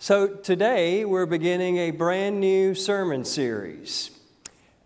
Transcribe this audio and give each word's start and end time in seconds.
So, 0.00 0.28
today 0.28 1.04
we're 1.04 1.26
beginning 1.26 1.78
a 1.78 1.90
brand 1.90 2.38
new 2.38 2.76
sermon 2.76 3.24
series. 3.24 4.12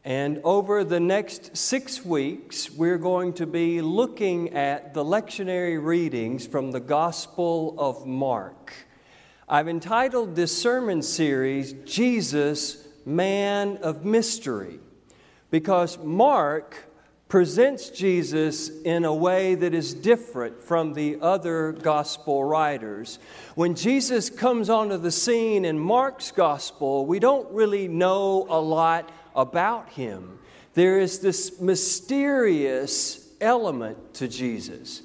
And 0.06 0.40
over 0.42 0.84
the 0.84 1.00
next 1.00 1.54
six 1.54 2.02
weeks, 2.02 2.70
we're 2.70 2.96
going 2.96 3.34
to 3.34 3.46
be 3.46 3.82
looking 3.82 4.54
at 4.54 4.94
the 4.94 5.04
lectionary 5.04 5.84
readings 5.84 6.46
from 6.46 6.70
the 6.70 6.80
Gospel 6.80 7.74
of 7.76 8.06
Mark. 8.06 8.72
I've 9.46 9.68
entitled 9.68 10.34
this 10.34 10.56
sermon 10.56 11.02
series, 11.02 11.74
Jesus, 11.84 12.88
Man 13.04 13.76
of 13.82 14.06
Mystery, 14.06 14.80
because 15.50 15.98
Mark 15.98 16.86
presents 17.32 17.88
Jesus 17.88 18.68
in 18.82 19.06
a 19.06 19.14
way 19.14 19.54
that 19.54 19.72
is 19.72 19.94
different 19.94 20.62
from 20.62 20.92
the 20.92 21.16
other 21.22 21.72
gospel 21.72 22.44
writers. 22.44 23.18
When 23.54 23.74
Jesus 23.74 24.28
comes 24.28 24.68
onto 24.68 24.98
the 24.98 25.10
scene 25.10 25.64
in 25.64 25.78
Mark's 25.78 26.30
gospel, 26.30 27.06
we 27.06 27.18
don't 27.18 27.50
really 27.50 27.88
know 27.88 28.46
a 28.50 28.60
lot 28.60 29.10
about 29.34 29.88
him. 29.88 30.40
There 30.74 31.00
is 31.00 31.20
this 31.20 31.58
mysterious 31.58 33.26
element 33.40 34.12
to 34.16 34.28
Jesus. 34.28 35.00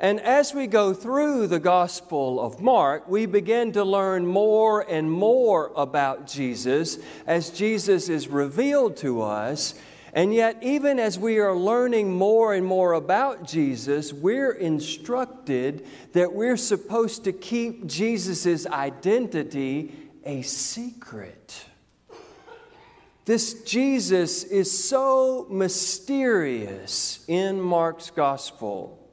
And 0.00 0.18
as 0.20 0.54
we 0.54 0.66
go 0.66 0.94
through 0.94 1.46
the 1.48 1.60
Gospel 1.60 2.40
of 2.40 2.58
Mark, 2.58 3.06
we 3.06 3.26
begin 3.26 3.72
to 3.72 3.84
learn 3.84 4.26
more 4.26 4.80
and 4.80 5.12
more 5.12 5.72
about 5.76 6.26
Jesus 6.26 6.98
as 7.26 7.50
Jesus 7.50 8.08
is 8.08 8.28
revealed 8.28 8.96
to 8.98 9.20
us. 9.20 9.74
And 10.16 10.32
yet, 10.32 10.56
even 10.62 10.98
as 10.98 11.18
we 11.18 11.40
are 11.40 11.54
learning 11.54 12.10
more 12.10 12.54
and 12.54 12.64
more 12.64 12.94
about 12.94 13.46
Jesus, 13.46 14.14
we're 14.14 14.52
instructed 14.52 15.86
that 16.14 16.32
we're 16.32 16.56
supposed 16.56 17.24
to 17.24 17.32
keep 17.34 17.86
Jesus' 17.86 18.66
identity 18.66 19.92
a 20.24 20.40
secret. 20.40 21.66
This 23.26 23.62
Jesus 23.64 24.42
is 24.44 24.88
so 24.88 25.46
mysterious 25.50 27.22
in 27.28 27.60
Mark's 27.60 28.08
gospel. 28.08 29.05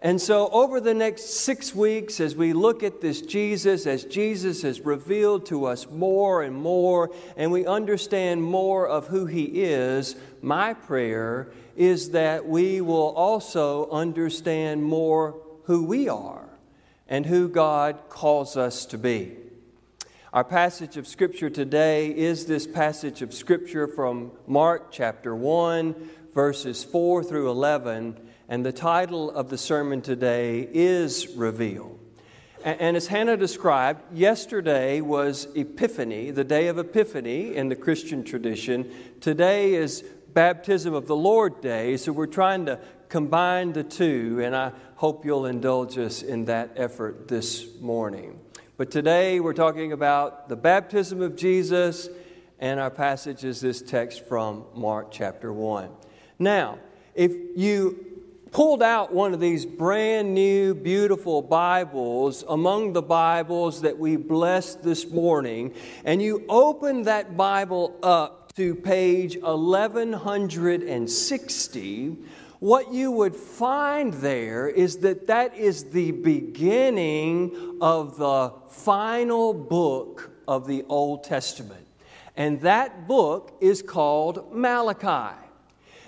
And 0.00 0.20
so, 0.20 0.48
over 0.50 0.80
the 0.80 0.94
next 0.94 1.40
six 1.40 1.74
weeks, 1.74 2.20
as 2.20 2.36
we 2.36 2.52
look 2.52 2.84
at 2.84 3.00
this 3.00 3.20
Jesus, 3.20 3.84
as 3.84 4.04
Jesus 4.04 4.62
is 4.62 4.80
revealed 4.80 5.46
to 5.46 5.64
us 5.64 5.90
more 5.90 6.42
and 6.42 6.54
more, 6.54 7.10
and 7.36 7.50
we 7.50 7.66
understand 7.66 8.40
more 8.40 8.86
of 8.86 9.08
who 9.08 9.26
he 9.26 9.64
is, 9.64 10.14
my 10.40 10.74
prayer 10.74 11.50
is 11.76 12.12
that 12.12 12.46
we 12.46 12.80
will 12.80 13.12
also 13.16 13.90
understand 13.90 14.84
more 14.84 15.40
who 15.64 15.84
we 15.84 16.08
are 16.08 16.48
and 17.08 17.26
who 17.26 17.48
God 17.48 17.98
calls 18.08 18.56
us 18.56 18.86
to 18.86 18.98
be. 18.98 19.36
Our 20.32 20.44
passage 20.44 20.96
of 20.96 21.08
Scripture 21.08 21.50
today 21.50 22.16
is 22.16 22.46
this 22.46 22.68
passage 22.68 23.20
of 23.20 23.34
Scripture 23.34 23.88
from 23.88 24.30
Mark 24.46 24.92
chapter 24.92 25.34
1, 25.34 26.10
verses 26.32 26.84
4 26.84 27.24
through 27.24 27.50
11 27.50 28.27
and 28.48 28.64
the 28.64 28.72
title 28.72 29.30
of 29.30 29.50
the 29.50 29.58
sermon 29.58 30.00
today 30.00 30.66
is 30.72 31.28
Reveal. 31.36 31.98
And 32.64 32.96
as 32.96 33.06
Hannah 33.06 33.36
described, 33.36 34.16
yesterday 34.16 35.02
was 35.02 35.48
Epiphany, 35.54 36.30
the 36.30 36.44
day 36.44 36.68
of 36.68 36.78
Epiphany 36.78 37.54
in 37.54 37.68
the 37.68 37.76
Christian 37.76 38.24
tradition. 38.24 38.90
Today 39.20 39.74
is 39.74 40.02
Baptism 40.32 40.94
of 40.94 41.06
the 41.06 41.14
Lord 41.14 41.60
Day, 41.60 41.98
so 41.98 42.10
we're 42.10 42.26
trying 42.26 42.64
to 42.66 42.80
combine 43.10 43.74
the 43.74 43.84
two, 43.84 44.40
and 44.42 44.56
I 44.56 44.72
hope 44.96 45.26
you'll 45.26 45.46
indulge 45.46 45.98
us 45.98 46.22
in 46.22 46.46
that 46.46 46.72
effort 46.76 47.28
this 47.28 47.78
morning. 47.80 48.40
But 48.78 48.90
today 48.90 49.40
we're 49.40 49.52
talking 49.52 49.92
about 49.92 50.48
the 50.48 50.56
baptism 50.56 51.20
of 51.20 51.36
Jesus, 51.36 52.08
and 52.58 52.80
our 52.80 52.90
passage 52.90 53.44
is 53.44 53.60
this 53.60 53.82
text 53.82 54.26
from 54.26 54.64
Mark 54.74 55.12
chapter 55.12 55.52
1. 55.52 55.90
Now, 56.38 56.78
if 57.14 57.32
you 57.56 58.07
pulled 58.50 58.82
out 58.82 59.12
one 59.12 59.34
of 59.34 59.40
these 59.40 59.66
brand 59.66 60.34
new, 60.34 60.74
beautiful 60.74 61.42
Bibles 61.42 62.44
among 62.48 62.92
the 62.92 63.02
Bibles 63.02 63.82
that 63.82 63.98
we 63.98 64.16
blessed 64.16 64.82
this 64.82 65.10
morning, 65.10 65.74
and 66.04 66.22
you 66.22 66.44
open 66.48 67.02
that 67.02 67.36
Bible 67.36 67.98
up 68.02 68.54
to 68.54 68.74
page 68.74 69.36
1160, 69.36 72.16
what 72.60 72.92
you 72.92 73.12
would 73.12 73.36
find 73.36 74.12
there 74.14 74.68
is 74.68 74.96
that 74.98 75.28
that 75.28 75.56
is 75.56 75.84
the 75.90 76.10
beginning 76.10 77.78
of 77.80 78.18
the 78.18 78.52
final 78.68 79.54
book 79.54 80.32
of 80.48 80.66
the 80.66 80.84
Old 80.88 81.22
Testament. 81.22 81.86
And 82.36 82.60
that 82.62 83.06
book 83.06 83.56
is 83.60 83.80
called 83.82 84.52
Malachi. 84.52 85.36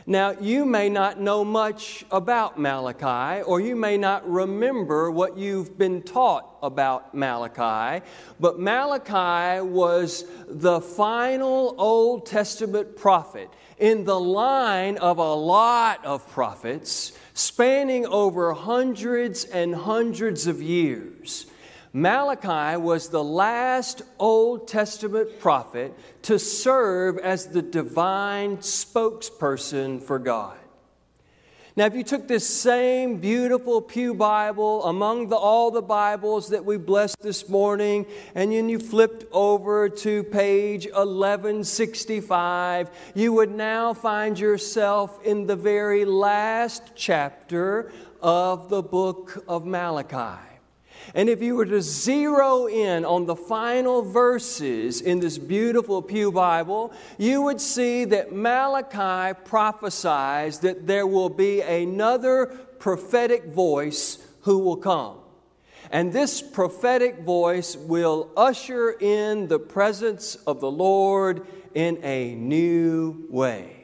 Now, 0.06 0.32
you 0.32 0.64
may 0.64 0.88
not 0.88 1.20
know 1.20 1.44
much 1.44 2.04
about 2.10 2.58
Malachi, 2.58 3.42
or 3.42 3.60
you 3.60 3.76
may 3.76 3.96
not 3.96 4.28
remember 4.28 5.10
what 5.10 5.36
you've 5.36 5.76
been 5.76 6.02
taught 6.02 6.56
about 6.62 7.14
Malachi, 7.14 8.04
but 8.38 8.58
Malachi 8.58 9.60
was 9.60 10.24
the 10.48 10.80
final 10.80 11.74
Old 11.78 12.26
Testament 12.26 12.96
prophet 12.96 13.50
in 13.78 14.04
the 14.04 14.18
line 14.18 14.96
of 14.98 15.18
a 15.18 15.34
lot 15.34 16.04
of 16.04 16.26
prophets 16.30 17.12
spanning 17.34 18.06
over 18.06 18.52
hundreds 18.52 19.44
and 19.44 19.74
hundreds 19.74 20.46
of 20.46 20.62
years. 20.62 21.46
Malachi 21.92 22.76
was 22.76 23.08
the 23.08 23.24
last 23.24 24.02
Old 24.18 24.68
Testament 24.68 25.40
prophet 25.40 25.92
to 26.22 26.38
serve 26.38 27.18
as 27.18 27.48
the 27.48 27.62
divine 27.62 28.58
spokesperson 28.58 30.00
for 30.00 30.20
God. 30.20 30.56
Now, 31.76 31.86
if 31.86 31.94
you 31.94 32.04
took 32.04 32.28
this 32.28 32.46
same 32.46 33.18
beautiful 33.18 33.80
Pew 33.80 34.12
Bible 34.12 34.84
among 34.84 35.28
the, 35.28 35.36
all 35.36 35.70
the 35.70 35.82
Bibles 35.82 36.50
that 36.50 36.64
we 36.64 36.76
blessed 36.76 37.22
this 37.22 37.48
morning, 37.48 38.06
and 38.34 38.52
then 38.52 38.68
you 38.68 38.78
flipped 38.78 39.24
over 39.32 39.88
to 39.88 40.22
page 40.24 40.86
1165, 40.86 42.90
you 43.14 43.32
would 43.32 43.50
now 43.50 43.94
find 43.94 44.38
yourself 44.38 45.24
in 45.24 45.46
the 45.46 45.56
very 45.56 46.04
last 46.04 46.82
chapter 46.94 47.92
of 48.20 48.68
the 48.68 48.82
book 48.82 49.42
of 49.48 49.64
Malachi. 49.64 50.49
And 51.14 51.28
if 51.28 51.42
you 51.42 51.56
were 51.56 51.66
to 51.66 51.82
zero 51.82 52.66
in 52.66 53.04
on 53.04 53.26
the 53.26 53.36
final 53.36 54.02
verses 54.02 55.00
in 55.00 55.20
this 55.20 55.38
beautiful 55.38 56.02
Pew 56.02 56.30
Bible, 56.30 56.92
you 57.18 57.42
would 57.42 57.60
see 57.60 58.04
that 58.06 58.32
Malachi 58.32 59.38
prophesies 59.44 60.60
that 60.60 60.86
there 60.86 61.06
will 61.06 61.28
be 61.28 61.60
another 61.62 62.46
prophetic 62.78 63.46
voice 63.46 64.18
who 64.42 64.58
will 64.58 64.76
come. 64.76 65.18
And 65.90 66.12
this 66.12 66.40
prophetic 66.40 67.20
voice 67.20 67.76
will 67.76 68.30
usher 68.36 68.92
in 68.92 69.48
the 69.48 69.58
presence 69.58 70.36
of 70.46 70.60
the 70.60 70.70
Lord 70.70 71.46
in 71.74 71.98
a 72.04 72.34
new 72.34 73.26
way. 73.28 73.79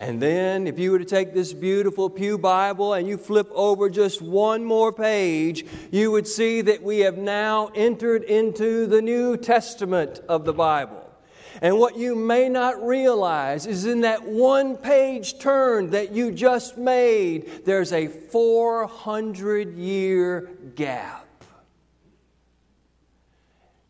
And 0.00 0.22
then, 0.22 0.68
if 0.68 0.78
you 0.78 0.92
were 0.92 1.00
to 1.00 1.04
take 1.04 1.34
this 1.34 1.52
beautiful 1.52 2.08
Pew 2.08 2.38
Bible 2.38 2.94
and 2.94 3.08
you 3.08 3.16
flip 3.16 3.50
over 3.52 3.90
just 3.90 4.22
one 4.22 4.64
more 4.64 4.92
page, 4.92 5.66
you 5.90 6.12
would 6.12 6.28
see 6.28 6.60
that 6.60 6.82
we 6.82 7.00
have 7.00 7.18
now 7.18 7.70
entered 7.74 8.22
into 8.22 8.86
the 8.86 9.02
New 9.02 9.36
Testament 9.36 10.20
of 10.28 10.44
the 10.44 10.52
Bible. 10.52 11.04
And 11.60 11.78
what 11.78 11.96
you 11.96 12.14
may 12.14 12.48
not 12.48 12.80
realize 12.80 13.66
is 13.66 13.86
in 13.86 14.02
that 14.02 14.24
one 14.24 14.76
page 14.76 15.40
turn 15.40 15.90
that 15.90 16.12
you 16.12 16.30
just 16.30 16.78
made, 16.78 17.64
there's 17.64 17.92
a 17.92 18.06
400 18.06 19.76
year 19.76 20.50
gap. 20.76 21.27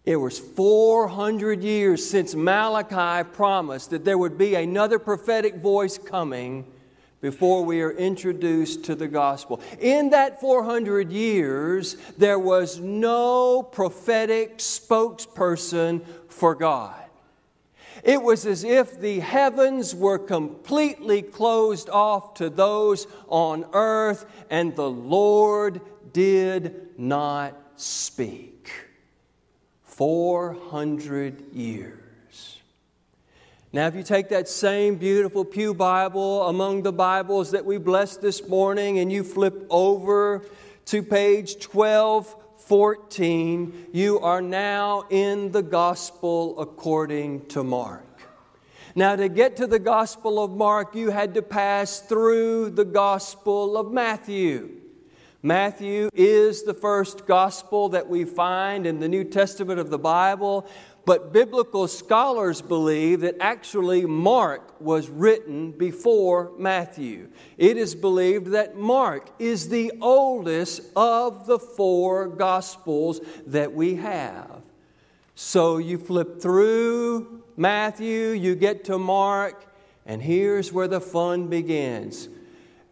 It 0.09 0.17
was 0.17 0.39
400 0.39 1.63
years 1.63 2.09
since 2.09 2.35
Malachi 2.35 3.29
promised 3.31 3.91
that 3.91 4.07
there 4.07 4.17
would 4.17 4.39
be 4.39 4.55
another 4.55 4.99
prophetic 4.99 5.57
voice 5.57 5.99
coming 5.99 6.65
before 7.21 7.63
we 7.63 7.83
are 7.83 7.91
introduced 7.91 8.85
to 8.85 8.95
the 8.95 9.07
gospel. 9.07 9.61
In 9.79 10.09
that 10.09 10.41
400 10.41 11.13
years, 11.13 11.99
there 12.17 12.39
was 12.39 12.81
no 12.81 13.63
prophetic 13.63 14.57
spokesperson 14.61 16.03
for 16.29 16.55
God. 16.55 17.05
It 18.03 18.23
was 18.23 18.47
as 18.47 18.65
if 18.65 18.99
the 18.99 19.21
heavens 19.21 19.95
were 19.95 20.19
completely 20.19 21.21
closed 21.21 21.91
off 21.91 22.33
to 22.37 22.49
those 22.49 23.07
on 23.27 23.67
earth, 23.75 24.25
and 24.49 24.75
the 24.75 24.89
Lord 24.89 25.83
did 26.15 26.97
not 26.97 27.55
speak. 27.77 28.88
400 29.99 31.53
years. 31.53 32.61
Now, 33.73 33.89
if 33.89 33.97
you 33.97 34.05
take 34.05 34.29
that 34.29 34.49
same 34.49 34.95
beautiful 34.95 35.45
Pew 35.45 35.75
Bible 35.75 36.47
among 36.47 36.85
the 36.85 36.93
Bibles 36.93 37.51
that 37.51 37.65
we 37.65 37.79
blessed 37.79 38.23
this 38.23 38.47
morning 38.47 39.01
and 39.01 39.11
you 39.11 39.25
flip 39.25 39.67
over 39.69 40.45
to 40.85 41.03
page 41.03 41.59
12 41.59 42.33
14, 42.59 43.89
you 43.93 44.21
are 44.21 44.41
now 44.41 45.03
in 45.11 45.51
the 45.51 45.63
gospel 45.63 46.61
according 46.61 47.47
to 47.47 47.65
Mark. 47.65 48.05
Now, 48.95 49.17
to 49.17 49.29
get 49.29 49.57
to 49.57 49.67
the 49.67 49.81
Gospel 49.81 50.43
of 50.43 50.53
Mark, 50.53 50.95
you 50.95 51.11
had 51.11 51.35
to 51.35 51.43
pass 51.43 51.99
through 51.99 52.71
the 52.71 52.85
Gospel 52.85 53.77
of 53.77 53.91
Matthew. 53.91 54.79
Matthew 55.43 56.11
is 56.15 56.65
the 56.65 56.75
first 56.75 57.25
gospel 57.25 57.91
that 57.91 58.09
we 58.09 58.25
find 58.25 58.85
in 58.87 58.99
the 58.99 59.09
New 59.09 59.23
Testament 59.23 59.79
of 59.79 59.89
the 59.89 59.99
Bible, 59.99 60.67
but 61.05 61.33
biblical 61.33 61.87
scholars 61.87 62.61
believe 62.61 63.21
that 63.21 63.37
actually 63.39 64.05
Mark 64.05 64.81
was 64.81 65.09
written 65.09 65.71
before 65.71 66.51
Matthew. 66.59 67.29
It 67.57 67.77
is 67.77 67.95
believed 67.95 68.49
that 68.49 68.77
Mark 68.77 69.31
is 69.39 69.69
the 69.69 69.93
oldest 70.01 70.83
of 70.97 71.47
the 71.47 71.61
four 71.61 72.27
gospels 72.27 73.21
that 73.47 73.73
we 73.73 73.95
have. 73.95 74.63
So 75.37 75.79
you 75.79 75.99
flip 75.99 76.43
through 76.43 77.45
Matthew, 77.57 78.31
you 78.31 78.57
get 78.57 78.85
to 78.87 78.99
Mark, 78.99 79.73
and 80.05 80.21
here's 80.21 80.73
where 80.73 80.89
the 80.89 81.01
fun 81.01 81.47
begins. 81.47 82.29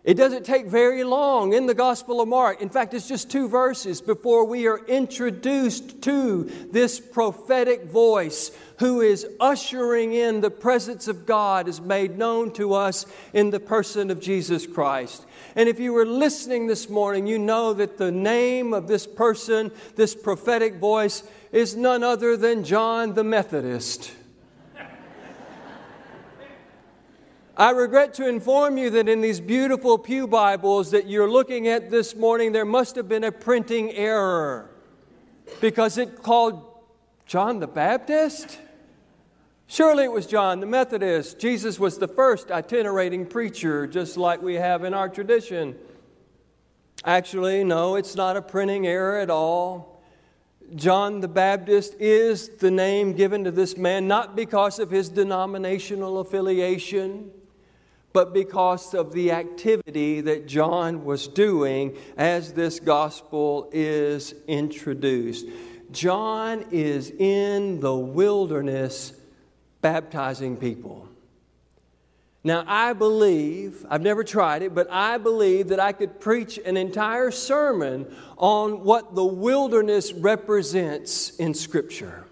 It 0.06 0.14
doesn't 0.14 0.46
take 0.46 0.66
very 0.66 1.02
long 1.02 1.52
in 1.52 1.66
the 1.66 1.74
Gospel 1.74 2.20
of 2.20 2.28
Mark. 2.28 2.62
In 2.62 2.68
fact, 2.68 2.94
it's 2.94 3.08
just 3.08 3.28
two 3.28 3.48
verses 3.48 4.00
before 4.00 4.44
we 4.44 4.68
are 4.68 4.78
introduced 4.86 6.00
to 6.02 6.44
this 6.70 7.00
prophetic 7.00 7.86
voice 7.86 8.52
who 8.78 9.00
is 9.00 9.26
ushering 9.40 10.12
in 10.12 10.42
the 10.42 10.50
presence 10.50 11.08
of 11.08 11.26
God 11.26 11.66
is 11.66 11.80
made 11.80 12.16
known 12.16 12.52
to 12.52 12.72
us 12.72 13.04
in 13.32 13.50
the 13.50 13.58
person 13.58 14.12
of 14.12 14.20
Jesus 14.20 14.64
Christ. 14.64 15.26
And 15.56 15.68
if 15.68 15.80
you 15.80 15.92
were 15.92 16.06
listening 16.06 16.68
this 16.68 16.88
morning, 16.88 17.26
you 17.26 17.40
know 17.40 17.72
that 17.72 17.98
the 17.98 18.12
name 18.12 18.74
of 18.74 18.86
this 18.86 19.08
person, 19.08 19.72
this 19.96 20.14
prophetic 20.14 20.76
voice, 20.76 21.24
is 21.50 21.74
none 21.74 22.04
other 22.04 22.36
than 22.36 22.62
John 22.62 23.14
the 23.14 23.24
Methodist. 23.24 24.12
I 27.58 27.70
regret 27.70 28.12
to 28.14 28.28
inform 28.28 28.76
you 28.76 28.90
that 28.90 29.08
in 29.08 29.22
these 29.22 29.40
beautiful 29.40 29.96
Pew 29.96 30.26
Bibles 30.26 30.90
that 30.90 31.08
you're 31.08 31.30
looking 31.30 31.68
at 31.68 31.90
this 31.90 32.14
morning, 32.14 32.52
there 32.52 32.66
must 32.66 32.96
have 32.96 33.08
been 33.08 33.24
a 33.24 33.32
printing 33.32 33.92
error 33.92 34.70
because 35.62 35.96
it 35.96 36.22
called 36.22 36.62
John 37.24 37.60
the 37.60 37.66
Baptist. 37.66 38.58
Surely 39.68 40.04
it 40.04 40.12
was 40.12 40.26
John 40.26 40.60
the 40.60 40.66
Methodist. 40.66 41.38
Jesus 41.38 41.80
was 41.80 41.96
the 41.96 42.06
first 42.06 42.50
itinerating 42.50 43.24
preacher, 43.24 43.86
just 43.86 44.18
like 44.18 44.42
we 44.42 44.56
have 44.56 44.84
in 44.84 44.92
our 44.92 45.08
tradition. 45.08 45.76
Actually, 47.06 47.64
no, 47.64 47.94
it's 47.96 48.14
not 48.14 48.36
a 48.36 48.42
printing 48.42 48.86
error 48.86 49.18
at 49.18 49.30
all. 49.30 50.02
John 50.74 51.20
the 51.20 51.28
Baptist 51.28 51.94
is 52.00 52.50
the 52.50 52.70
name 52.70 53.14
given 53.14 53.44
to 53.44 53.50
this 53.50 53.78
man 53.78 54.06
not 54.06 54.36
because 54.36 54.78
of 54.78 54.90
his 54.90 55.08
denominational 55.08 56.18
affiliation 56.18 57.30
but 58.16 58.32
because 58.32 58.94
of 58.94 59.12
the 59.12 59.30
activity 59.30 60.22
that 60.22 60.46
John 60.46 61.04
was 61.04 61.28
doing 61.28 61.94
as 62.16 62.54
this 62.54 62.80
gospel 62.80 63.68
is 63.74 64.34
introduced. 64.48 65.44
John 65.90 66.64
is 66.70 67.10
in 67.10 67.78
the 67.80 67.94
wilderness 67.94 69.12
baptizing 69.82 70.56
people. 70.56 71.06
Now, 72.42 72.64
I 72.66 72.94
believe, 72.94 73.84
I've 73.90 74.00
never 74.00 74.24
tried 74.24 74.62
it, 74.62 74.74
but 74.74 74.90
I 74.90 75.18
believe 75.18 75.68
that 75.68 75.78
I 75.78 75.92
could 75.92 76.18
preach 76.18 76.58
an 76.64 76.78
entire 76.78 77.30
sermon 77.30 78.06
on 78.38 78.82
what 78.82 79.14
the 79.14 79.26
wilderness 79.26 80.14
represents 80.14 81.36
in 81.36 81.52
Scripture. 81.52 82.24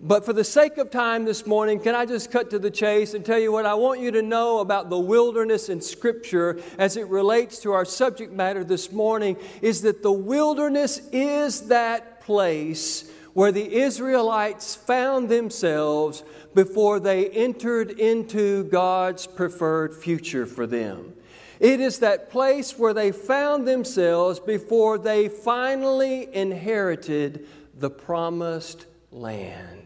But 0.00 0.24
for 0.24 0.32
the 0.32 0.44
sake 0.44 0.78
of 0.78 0.90
time 0.90 1.24
this 1.24 1.44
morning, 1.44 1.80
can 1.80 1.96
I 1.96 2.06
just 2.06 2.30
cut 2.30 2.50
to 2.50 2.60
the 2.60 2.70
chase 2.70 3.14
and 3.14 3.24
tell 3.24 3.38
you 3.38 3.50
what 3.50 3.66
I 3.66 3.74
want 3.74 3.98
you 3.98 4.12
to 4.12 4.22
know 4.22 4.60
about 4.60 4.90
the 4.90 4.98
wilderness 4.98 5.68
in 5.68 5.80
Scripture 5.80 6.60
as 6.78 6.96
it 6.96 7.08
relates 7.08 7.58
to 7.60 7.72
our 7.72 7.84
subject 7.84 8.32
matter 8.32 8.62
this 8.62 8.92
morning 8.92 9.36
is 9.60 9.82
that 9.82 10.04
the 10.04 10.12
wilderness 10.12 11.00
is 11.10 11.62
that 11.62 12.20
place 12.20 13.10
where 13.32 13.50
the 13.50 13.74
Israelites 13.74 14.76
found 14.76 15.28
themselves 15.28 16.22
before 16.54 17.00
they 17.00 17.28
entered 17.30 17.90
into 17.90 18.64
God's 18.64 19.26
preferred 19.26 19.92
future 19.94 20.46
for 20.46 20.68
them. 20.68 21.12
It 21.58 21.80
is 21.80 21.98
that 21.98 22.30
place 22.30 22.78
where 22.78 22.94
they 22.94 23.10
found 23.10 23.66
themselves 23.66 24.38
before 24.38 24.96
they 24.96 25.28
finally 25.28 26.32
inherited 26.32 27.48
the 27.74 27.90
promised 27.90 28.86
land. 29.10 29.77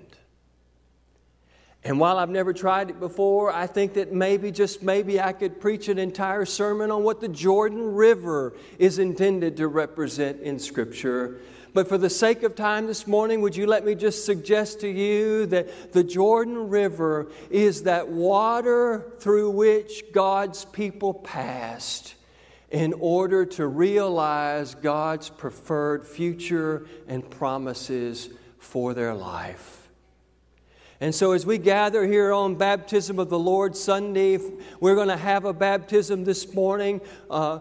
And 1.84 1.98
while 1.98 2.18
I've 2.18 2.30
never 2.30 2.52
tried 2.52 2.90
it 2.90 3.00
before, 3.00 3.52
I 3.52 3.66
think 3.66 3.94
that 3.94 4.12
maybe, 4.12 4.52
just 4.52 4.82
maybe, 4.84 5.20
I 5.20 5.32
could 5.32 5.60
preach 5.60 5.88
an 5.88 5.98
entire 5.98 6.44
sermon 6.44 6.92
on 6.92 7.02
what 7.02 7.20
the 7.20 7.28
Jordan 7.28 7.94
River 7.94 8.54
is 8.78 9.00
intended 9.00 9.56
to 9.56 9.66
represent 9.66 10.40
in 10.42 10.60
Scripture. 10.60 11.40
But 11.74 11.88
for 11.88 11.98
the 11.98 12.10
sake 12.10 12.44
of 12.44 12.54
time 12.54 12.86
this 12.86 13.06
morning, 13.06 13.40
would 13.40 13.56
you 13.56 13.66
let 13.66 13.84
me 13.84 13.96
just 13.96 14.24
suggest 14.24 14.80
to 14.80 14.88
you 14.88 15.46
that 15.46 15.92
the 15.92 16.04
Jordan 16.04 16.68
River 16.68 17.32
is 17.50 17.82
that 17.84 18.08
water 18.08 19.12
through 19.18 19.50
which 19.50 20.12
God's 20.12 20.64
people 20.66 21.14
passed 21.14 22.14
in 22.70 22.92
order 22.94 23.44
to 23.44 23.66
realize 23.66 24.74
God's 24.76 25.30
preferred 25.30 26.06
future 26.06 26.86
and 27.08 27.28
promises 27.28 28.28
for 28.58 28.94
their 28.94 29.14
life. 29.14 29.81
And 31.02 31.12
so, 31.12 31.32
as 31.32 31.44
we 31.44 31.58
gather 31.58 32.06
here 32.06 32.32
on 32.32 32.54
Baptism 32.54 33.18
of 33.18 33.28
the 33.28 33.36
Lord 33.36 33.74
Sunday, 33.74 34.38
we're 34.78 34.94
going 34.94 35.08
to 35.08 35.16
have 35.16 35.44
a 35.44 35.52
baptism 35.52 36.22
this 36.22 36.54
morning. 36.54 37.00
Uh, 37.28 37.58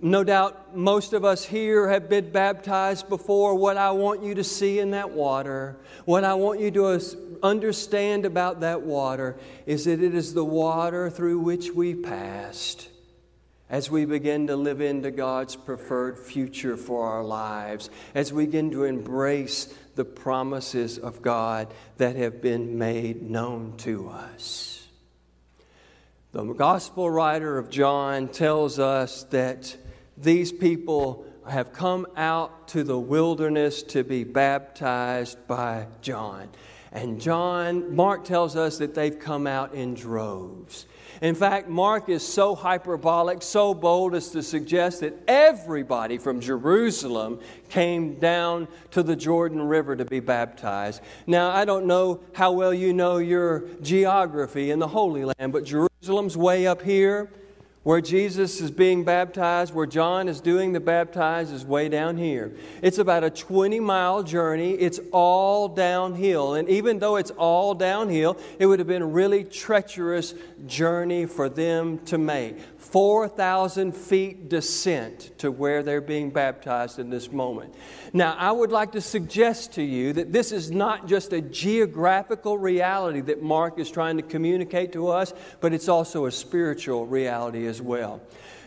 no 0.00 0.24
doubt 0.24 0.74
most 0.74 1.12
of 1.12 1.22
us 1.22 1.44
here 1.44 1.90
have 1.90 2.08
been 2.08 2.30
baptized 2.30 3.10
before. 3.10 3.54
What 3.56 3.76
I 3.76 3.90
want 3.90 4.22
you 4.22 4.34
to 4.36 4.42
see 4.42 4.78
in 4.78 4.92
that 4.92 5.10
water, 5.10 5.76
what 6.06 6.24
I 6.24 6.32
want 6.32 6.60
you 6.60 6.70
to 6.70 7.38
understand 7.42 8.24
about 8.24 8.60
that 8.60 8.80
water, 8.80 9.36
is 9.66 9.84
that 9.84 10.02
it 10.02 10.14
is 10.14 10.32
the 10.32 10.46
water 10.46 11.10
through 11.10 11.40
which 11.40 11.70
we 11.70 11.94
passed 11.94 12.88
as 13.70 13.90
we 13.90 14.04
begin 14.04 14.46
to 14.46 14.56
live 14.56 14.80
into 14.80 15.10
God's 15.10 15.56
preferred 15.56 16.18
future 16.18 16.76
for 16.76 17.06
our 17.08 17.24
lives, 17.24 17.90
as 18.14 18.32
we 18.32 18.46
begin 18.46 18.70
to 18.70 18.84
embrace 18.84 19.72
the 19.94 20.04
promises 20.04 20.98
of 20.98 21.22
God 21.22 21.72
that 21.98 22.16
have 22.16 22.40
been 22.40 22.78
made 22.78 23.22
known 23.22 23.74
to 23.78 24.08
us. 24.08 24.86
The 26.32 26.44
gospel 26.44 27.10
writer 27.10 27.58
of 27.58 27.70
John 27.70 28.28
tells 28.28 28.78
us 28.78 29.24
that 29.24 29.76
these 30.16 30.52
people 30.52 31.26
have 31.48 31.72
come 31.72 32.06
out 32.16 32.68
to 32.68 32.84
the 32.84 32.98
wilderness 32.98 33.82
to 33.82 34.04
be 34.04 34.24
baptized 34.24 35.46
by 35.46 35.86
John. 36.02 36.48
And 36.92 37.20
John, 37.20 37.94
Mark 37.94 38.24
tells 38.24 38.56
us 38.56 38.78
that 38.78 38.94
they've 38.94 39.18
come 39.18 39.46
out 39.46 39.74
in 39.74 39.94
droves. 39.94 40.86
In 41.20 41.34
fact, 41.34 41.68
Mark 41.68 42.08
is 42.08 42.26
so 42.26 42.54
hyperbolic, 42.54 43.42
so 43.42 43.74
bold 43.74 44.14
as 44.14 44.30
to 44.30 44.42
suggest 44.42 45.00
that 45.00 45.14
everybody 45.26 46.16
from 46.16 46.40
Jerusalem 46.40 47.40
came 47.68 48.14
down 48.18 48.68
to 48.92 49.02
the 49.02 49.16
Jordan 49.16 49.60
River 49.60 49.96
to 49.96 50.04
be 50.04 50.20
baptized. 50.20 51.02
Now, 51.26 51.50
I 51.50 51.64
don't 51.64 51.86
know 51.86 52.20
how 52.32 52.52
well 52.52 52.72
you 52.72 52.92
know 52.92 53.18
your 53.18 53.64
geography 53.82 54.70
in 54.70 54.78
the 54.78 54.88
Holy 54.88 55.24
Land, 55.24 55.52
but 55.52 55.64
Jerusalem's 55.64 56.36
way 56.36 56.66
up 56.66 56.82
here 56.82 57.30
where 57.88 58.02
Jesus 58.02 58.60
is 58.60 58.70
being 58.70 59.02
baptized, 59.02 59.72
where 59.72 59.86
John 59.86 60.28
is 60.28 60.42
doing 60.42 60.74
the 60.74 60.78
baptize, 60.78 61.50
is 61.50 61.64
way 61.64 61.88
down 61.88 62.18
here. 62.18 62.52
It's 62.82 62.98
about 62.98 63.24
a 63.24 63.30
20 63.30 63.80
mile 63.80 64.22
journey. 64.22 64.72
It's 64.72 65.00
all 65.10 65.68
downhill. 65.68 66.52
And 66.52 66.68
even 66.68 66.98
though 66.98 67.16
it's 67.16 67.30
all 67.30 67.74
downhill, 67.74 68.36
it 68.58 68.66
would 68.66 68.78
have 68.78 68.88
been 68.88 69.12
really 69.12 69.42
treacherous 69.42 70.34
journey 70.66 71.26
for 71.26 71.48
them 71.48 71.98
to 72.06 72.18
make. 72.18 72.58
4,000 72.78 73.92
feet 73.92 74.48
descent 74.48 75.32
to 75.38 75.50
where 75.50 75.82
they're 75.82 76.00
being 76.00 76.30
baptized 76.30 76.98
in 76.98 77.10
this 77.10 77.30
moment. 77.30 77.74
Now, 78.12 78.34
I 78.38 78.50
would 78.50 78.72
like 78.72 78.92
to 78.92 79.00
suggest 79.00 79.72
to 79.74 79.82
you 79.82 80.12
that 80.14 80.32
this 80.32 80.52
is 80.52 80.70
not 80.70 81.06
just 81.06 81.32
a 81.32 81.40
geographical 81.40 82.58
reality 82.58 83.20
that 83.22 83.42
Mark 83.42 83.78
is 83.78 83.90
trying 83.90 84.16
to 84.16 84.22
communicate 84.22 84.92
to 84.92 85.08
us, 85.08 85.34
but 85.60 85.72
it's 85.72 85.88
also 85.88 86.26
a 86.26 86.32
spiritual 86.32 87.06
reality 87.06 87.66
as 87.66 87.82
well. 87.82 88.20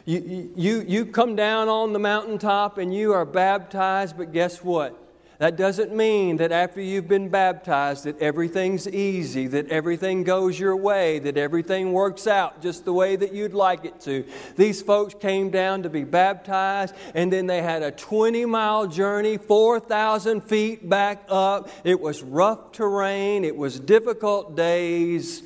You, 0.05 0.51
you, 0.55 0.81
you 0.87 1.05
come 1.05 1.35
down 1.35 1.69
on 1.69 1.93
the 1.93 1.99
mountaintop 1.99 2.77
and 2.77 2.93
you 2.93 3.13
are 3.13 3.25
baptized, 3.25 4.17
but 4.17 4.31
guess 4.31 4.63
what? 4.63 4.97
That 5.41 5.55
doesn't 5.55 5.91
mean 5.91 6.37
that 6.37 6.51
after 6.51 6.79
you've 6.79 7.07
been 7.07 7.27
baptized 7.27 8.03
that 8.03 8.21
everything's 8.21 8.87
easy, 8.87 9.47
that 9.47 9.71
everything 9.71 10.23
goes 10.23 10.59
your 10.59 10.75
way, 10.75 11.17
that 11.17 11.35
everything 11.35 11.93
works 11.93 12.27
out 12.27 12.61
just 12.61 12.85
the 12.85 12.93
way 12.93 13.15
that 13.15 13.33
you'd 13.33 13.55
like 13.55 13.83
it 13.83 13.99
to. 14.01 14.23
These 14.55 14.83
folks 14.83 15.15
came 15.15 15.49
down 15.49 15.81
to 15.81 15.89
be 15.89 16.03
baptized, 16.03 16.93
and 17.15 17.33
then 17.33 17.47
they 17.47 17.63
had 17.63 17.81
a 17.81 17.89
20 17.89 18.45
mile 18.45 18.85
journey, 18.85 19.37
4,000 19.37 20.41
feet 20.41 20.87
back 20.87 21.25
up. 21.27 21.69
It 21.83 21.99
was 21.99 22.21
rough 22.21 22.71
terrain, 22.71 23.43
it 23.43 23.57
was 23.57 23.79
difficult 23.79 24.55
days. 24.55 25.41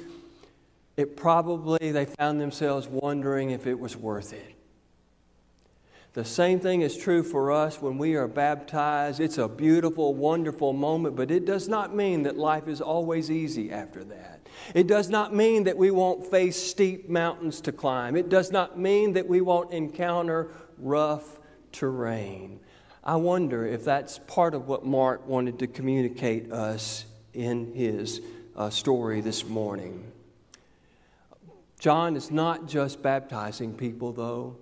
It 0.97 1.15
probably, 1.15 1.93
they 1.93 2.03
found 2.03 2.41
themselves 2.41 2.85
wondering 2.85 3.51
if 3.51 3.65
it 3.65 3.79
was 3.79 3.95
worth 3.95 4.33
it. 4.33 4.55
The 6.15 6.23
same 6.23 6.61
thing 6.61 6.79
is 6.79 6.95
true 6.95 7.23
for 7.23 7.51
us 7.51 7.81
when 7.81 7.97
we 7.97 8.15
are 8.15 8.29
baptized. 8.29 9.19
It's 9.19 9.37
a 9.37 9.49
beautiful, 9.49 10.13
wonderful 10.13 10.71
moment, 10.71 11.17
but 11.17 11.29
it 11.29 11.43
does 11.43 11.67
not 11.67 11.93
mean 11.93 12.23
that 12.23 12.37
life 12.37 12.69
is 12.69 12.79
always 12.79 13.29
easy 13.29 13.69
after 13.69 14.01
that. 14.05 14.47
It 14.73 14.87
does 14.87 15.09
not 15.09 15.35
mean 15.35 15.65
that 15.65 15.75
we 15.75 15.91
won't 15.91 16.25
face 16.25 16.55
steep 16.55 17.09
mountains 17.09 17.59
to 17.61 17.73
climb. 17.73 18.15
It 18.15 18.29
does 18.29 18.49
not 18.49 18.79
mean 18.79 19.11
that 19.11 19.27
we 19.27 19.41
won't 19.41 19.73
encounter 19.73 20.51
rough 20.77 21.37
terrain. 21.73 22.61
I 23.03 23.17
wonder 23.17 23.65
if 23.65 23.83
that's 23.83 24.19
part 24.19 24.53
of 24.53 24.69
what 24.69 24.85
Mark 24.85 25.27
wanted 25.27 25.59
to 25.59 25.67
communicate 25.67 26.49
us 26.49 27.03
in 27.33 27.73
his 27.73 28.21
uh, 28.55 28.69
story 28.69 29.19
this 29.19 29.43
morning. 29.45 30.09
John 31.77 32.15
is 32.15 32.31
not 32.31 32.69
just 32.69 33.03
baptizing 33.03 33.73
people, 33.73 34.13
though 34.13 34.55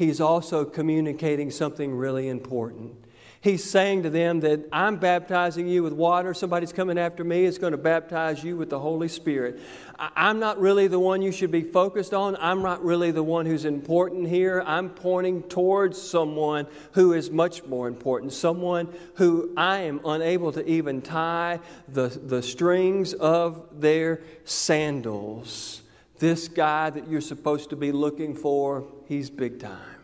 he's 0.00 0.18
also 0.18 0.64
communicating 0.64 1.50
something 1.50 1.94
really 1.94 2.26
important. 2.28 2.96
He's 3.42 3.62
saying 3.62 4.04
to 4.04 4.10
them 4.10 4.40
that 4.40 4.66
I'm 4.72 4.96
baptizing 4.96 5.68
you 5.68 5.82
with 5.82 5.92
water. 5.92 6.32
Somebody's 6.32 6.72
coming 6.72 6.96
after 6.96 7.22
me 7.22 7.44
is 7.44 7.58
going 7.58 7.72
to 7.72 7.78
baptize 7.78 8.42
you 8.42 8.56
with 8.56 8.70
the 8.70 8.78
Holy 8.78 9.08
Spirit. 9.08 9.60
I'm 9.98 10.40
not 10.40 10.58
really 10.58 10.86
the 10.86 10.98
one 10.98 11.20
you 11.20 11.32
should 11.32 11.50
be 11.50 11.62
focused 11.62 12.14
on. 12.14 12.34
I'm 12.40 12.62
not 12.62 12.82
really 12.82 13.10
the 13.10 13.22
one 13.22 13.44
who's 13.44 13.66
important 13.66 14.26
here. 14.26 14.62
I'm 14.66 14.88
pointing 14.88 15.42
towards 15.42 16.00
someone 16.00 16.66
who 16.92 17.12
is 17.12 17.30
much 17.30 17.66
more 17.66 17.86
important, 17.86 18.32
someone 18.32 18.88
who 19.16 19.52
I 19.54 19.80
am 19.80 20.00
unable 20.06 20.50
to 20.52 20.66
even 20.66 21.02
tie 21.02 21.60
the, 21.88 22.08
the 22.08 22.42
strings 22.42 23.12
of 23.12 23.66
their 23.78 24.22
sandals. 24.46 25.82
This 26.20 26.48
guy 26.48 26.90
that 26.90 27.08
you're 27.08 27.22
supposed 27.22 27.70
to 27.70 27.76
be 27.76 27.92
looking 27.92 28.34
for, 28.36 28.86
he's 29.06 29.30
big 29.30 29.58
time. 29.58 30.00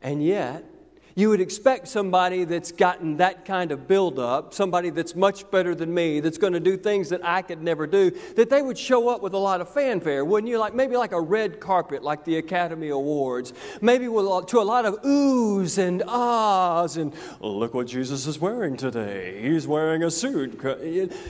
And 0.00 0.24
yet, 0.24 0.64
you 1.14 1.28
would 1.28 1.40
expect 1.40 1.88
somebody 1.88 2.44
that's 2.44 2.72
gotten 2.72 3.16
that 3.18 3.44
kind 3.44 3.72
of 3.72 3.88
buildup, 3.88 4.54
somebody 4.54 4.90
that's 4.90 5.14
much 5.14 5.50
better 5.50 5.74
than 5.74 5.92
me, 5.92 6.20
that's 6.20 6.38
going 6.38 6.52
to 6.52 6.60
do 6.60 6.76
things 6.76 7.08
that 7.08 7.24
I 7.24 7.42
could 7.42 7.62
never 7.62 7.86
do, 7.86 8.10
that 8.36 8.50
they 8.50 8.62
would 8.62 8.78
show 8.78 9.08
up 9.08 9.22
with 9.22 9.34
a 9.34 9.38
lot 9.38 9.60
of 9.60 9.68
fanfare, 9.72 10.24
wouldn't 10.24 10.50
you? 10.50 10.58
Like 10.58 10.74
maybe 10.74 10.96
like 10.96 11.12
a 11.12 11.20
red 11.20 11.60
carpet, 11.60 12.02
like 12.02 12.24
the 12.24 12.36
Academy 12.38 12.88
Awards, 12.88 13.52
maybe 13.80 14.08
with, 14.08 14.46
to 14.46 14.60
a 14.60 14.62
lot 14.62 14.84
of 14.84 15.00
oohs 15.02 15.78
and 15.78 16.02
ahs, 16.06 16.96
and 16.96 17.14
oh, 17.40 17.50
look 17.50 17.74
what 17.74 17.86
Jesus 17.86 18.26
is 18.26 18.38
wearing 18.38 18.76
today. 18.76 19.40
He's 19.42 19.66
wearing 19.66 20.04
a 20.04 20.10
suit. 20.10 20.60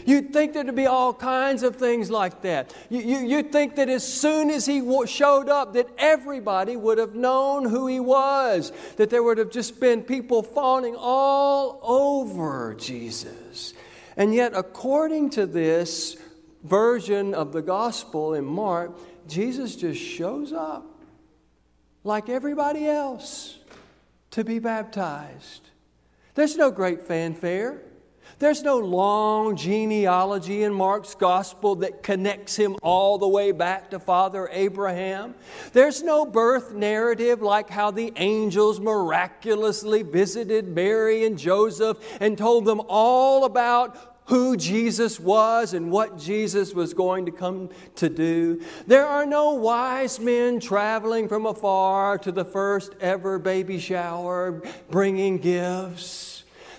You'd 0.06 0.32
think 0.32 0.52
there'd 0.52 0.74
be 0.74 0.86
all 0.86 1.14
kinds 1.14 1.62
of 1.62 1.76
things 1.76 2.10
like 2.10 2.42
that. 2.42 2.74
You, 2.90 3.00
you, 3.00 3.18
you'd 3.18 3.52
think 3.52 3.76
that 3.76 3.88
as 3.88 4.06
soon 4.06 4.50
as 4.50 4.66
he 4.66 4.80
showed 5.06 5.48
up, 5.48 5.72
that 5.74 5.88
everybody 5.98 6.76
would 6.76 6.98
have 6.98 7.14
known 7.14 7.68
who 7.68 7.86
he 7.86 8.00
was, 8.00 8.72
that 8.96 9.10
there 9.10 9.22
would 9.22 9.38
have 9.38 9.50
just 9.50 9.69
just 9.70 9.80
been 9.80 10.02
people 10.02 10.42
fawning 10.42 10.96
all 10.98 11.78
over 11.84 12.74
Jesus. 12.74 13.72
And 14.16 14.34
yet, 14.34 14.52
according 14.54 15.30
to 15.30 15.46
this 15.46 16.16
version 16.64 17.34
of 17.34 17.52
the 17.52 17.62
gospel 17.62 18.34
in 18.34 18.44
Mark, 18.44 18.98
Jesus 19.28 19.76
just 19.76 20.00
shows 20.00 20.52
up 20.52 20.84
like 22.02 22.28
everybody 22.28 22.86
else 22.86 23.58
to 24.32 24.42
be 24.42 24.58
baptized. 24.58 25.70
There's 26.34 26.56
no 26.56 26.72
great 26.72 27.02
fanfare. 27.02 27.80
There's 28.38 28.62
no 28.62 28.78
long 28.78 29.56
genealogy 29.56 30.62
in 30.62 30.72
Mark's 30.72 31.14
gospel 31.14 31.74
that 31.76 32.02
connects 32.02 32.56
him 32.56 32.76
all 32.82 33.18
the 33.18 33.28
way 33.28 33.52
back 33.52 33.90
to 33.90 33.98
Father 33.98 34.48
Abraham. 34.52 35.34
There's 35.72 36.02
no 36.02 36.24
birth 36.24 36.74
narrative 36.74 37.42
like 37.42 37.68
how 37.68 37.90
the 37.90 38.12
angels 38.16 38.80
miraculously 38.80 40.02
visited 40.02 40.68
Mary 40.68 41.24
and 41.24 41.38
Joseph 41.38 41.98
and 42.20 42.38
told 42.38 42.64
them 42.64 42.80
all 42.88 43.44
about 43.44 44.10
who 44.30 44.56
Jesus 44.56 45.18
was 45.18 45.74
and 45.74 45.90
what 45.90 46.16
Jesus 46.16 46.72
was 46.72 46.94
going 46.94 47.26
to 47.26 47.32
come 47.32 47.68
to 47.96 48.08
do. 48.08 48.62
There 48.86 49.04
are 49.04 49.26
no 49.26 49.54
wise 49.54 50.20
men 50.20 50.60
traveling 50.60 51.28
from 51.28 51.46
afar 51.46 52.16
to 52.18 52.30
the 52.30 52.44
first 52.44 52.94
ever 53.00 53.40
baby 53.40 53.80
shower 53.80 54.62
bringing 54.88 55.38
gifts. 55.38 56.29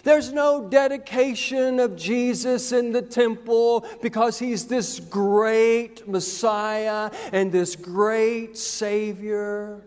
There's 0.04 0.34
no 0.34 0.68
dedication 0.68 1.80
of 1.80 1.96
Jesus 1.96 2.72
in 2.72 2.92
the 2.92 3.02
temple 3.02 3.86
because 4.02 4.40
he's 4.40 4.66
this 4.66 5.00
great 5.00 6.08
Messiah 6.08 7.12
and 7.32 7.52
this 7.52 7.76
great 7.76 8.58
Savior. 8.58 9.82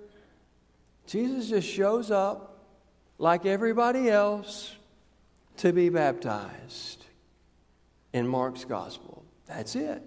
Jesus 1.06 1.48
just 1.48 1.68
shows 1.68 2.10
up 2.10 2.58
like 3.18 3.46
everybody 3.46 4.08
else 4.08 4.74
to 5.58 5.72
be 5.72 5.88
baptized 5.88 7.04
in 8.12 8.26
Mark's 8.26 8.64
gospel. 8.64 9.24
That's 9.46 9.76
it. 9.76 10.02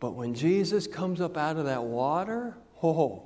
But 0.00 0.12
when 0.12 0.34
Jesus 0.34 0.86
comes 0.86 1.20
up 1.20 1.36
out 1.36 1.56
of 1.56 1.64
that 1.64 1.84
water, 1.84 2.56
oh, 2.82 3.23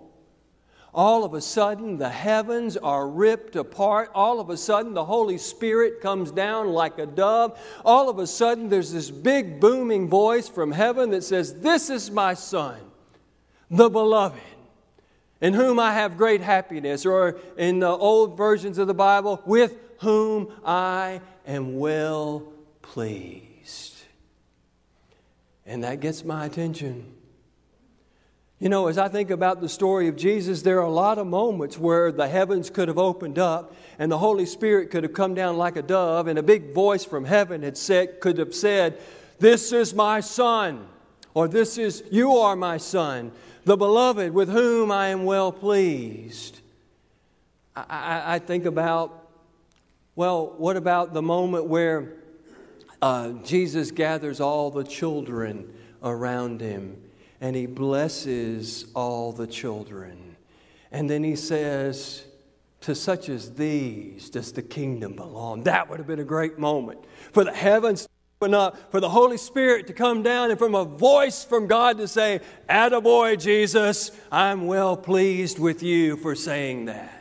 all 0.94 1.24
of 1.24 1.34
a 1.34 1.40
sudden, 1.40 1.98
the 1.98 2.08
heavens 2.08 2.76
are 2.76 3.06
ripped 3.06 3.56
apart. 3.56 4.10
All 4.14 4.40
of 4.40 4.48
a 4.48 4.56
sudden, 4.56 4.94
the 4.94 5.04
Holy 5.04 5.36
Spirit 5.36 6.00
comes 6.00 6.30
down 6.30 6.68
like 6.68 6.98
a 6.98 7.06
dove. 7.06 7.58
All 7.84 8.08
of 8.08 8.18
a 8.18 8.26
sudden, 8.26 8.68
there's 8.68 8.92
this 8.92 9.10
big 9.10 9.60
booming 9.60 10.08
voice 10.08 10.48
from 10.48 10.72
heaven 10.72 11.10
that 11.10 11.24
says, 11.24 11.60
This 11.60 11.90
is 11.90 12.10
my 12.10 12.32
Son, 12.34 12.80
the 13.70 13.90
beloved, 13.90 14.40
in 15.42 15.52
whom 15.52 15.78
I 15.78 15.92
have 15.92 16.16
great 16.16 16.40
happiness. 16.40 17.04
Or 17.04 17.38
in 17.58 17.80
the 17.80 17.90
old 17.90 18.36
versions 18.36 18.78
of 18.78 18.86
the 18.86 18.94
Bible, 18.94 19.42
with 19.44 19.76
whom 20.00 20.50
I 20.64 21.20
am 21.46 21.78
well 21.78 22.50
pleased. 22.80 23.96
And 25.66 25.84
that 25.84 26.00
gets 26.00 26.24
my 26.24 26.46
attention. 26.46 27.12
You 28.60 28.68
know, 28.68 28.88
as 28.88 28.98
I 28.98 29.06
think 29.06 29.30
about 29.30 29.60
the 29.60 29.68
story 29.68 30.08
of 30.08 30.16
Jesus, 30.16 30.62
there 30.62 30.78
are 30.78 30.86
a 30.86 30.90
lot 30.90 31.18
of 31.18 31.28
moments 31.28 31.78
where 31.78 32.10
the 32.10 32.26
heavens 32.26 32.70
could 32.70 32.88
have 32.88 32.98
opened 32.98 33.38
up 33.38 33.72
and 34.00 34.10
the 34.10 34.18
Holy 34.18 34.46
Spirit 34.46 34.90
could 34.90 35.04
have 35.04 35.12
come 35.12 35.34
down 35.34 35.56
like 35.56 35.76
a 35.76 35.82
dove, 35.82 36.26
and 36.26 36.38
a 36.38 36.42
big 36.42 36.74
voice 36.74 37.04
from 37.04 37.24
heaven 37.24 37.62
had 37.62 37.76
said, 37.76 38.20
could 38.20 38.38
have 38.38 38.54
said, 38.54 38.98
This 39.38 39.72
is 39.72 39.94
my 39.94 40.18
son, 40.20 40.88
or 41.34 41.46
This 41.46 41.78
is, 41.78 42.02
you 42.10 42.36
are 42.36 42.56
my 42.56 42.78
son, 42.78 43.30
the 43.64 43.76
beloved 43.76 44.32
with 44.34 44.48
whom 44.48 44.90
I 44.90 45.08
am 45.08 45.24
well 45.24 45.52
pleased. 45.52 46.60
I, 47.76 47.84
I, 47.88 48.34
I 48.34 48.38
think 48.40 48.64
about, 48.64 49.30
well, 50.16 50.54
what 50.58 50.76
about 50.76 51.12
the 51.12 51.22
moment 51.22 51.66
where 51.66 52.14
uh, 53.00 53.30
Jesus 53.44 53.92
gathers 53.92 54.40
all 54.40 54.72
the 54.72 54.84
children 54.84 55.72
around 56.02 56.60
him? 56.60 57.07
And 57.40 57.54
he 57.54 57.66
blesses 57.66 58.86
all 58.94 59.32
the 59.32 59.46
children. 59.46 60.36
And 60.90 61.08
then 61.08 61.22
he 61.22 61.36
says, 61.36 62.24
To 62.82 62.94
such 62.94 63.28
as 63.28 63.54
these 63.54 64.30
does 64.30 64.52
the 64.52 64.62
kingdom 64.62 65.14
belong. 65.14 65.64
That 65.64 65.88
would 65.88 65.98
have 65.98 66.06
been 66.06 66.20
a 66.20 66.24
great 66.24 66.58
moment 66.58 67.04
for 67.32 67.44
the 67.44 67.52
heavens 67.52 68.02
to 68.02 68.08
open 68.40 68.54
up, 68.54 68.90
for 68.90 69.00
the 69.00 69.10
Holy 69.10 69.36
Spirit 69.36 69.86
to 69.88 69.92
come 69.92 70.22
down, 70.22 70.50
and 70.50 70.58
from 70.58 70.74
a 70.74 70.84
voice 70.84 71.44
from 71.44 71.66
God 71.66 71.98
to 71.98 72.08
say, 72.08 72.40
Attaboy, 72.68 73.40
Jesus, 73.40 74.10
I'm 74.32 74.66
well 74.66 74.96
pleased 74.96 75.58
with 75.58 75.82
you 75.82 76.16
for 76.16 76.34
saying 76.34 76.86
that. 76.86 77.17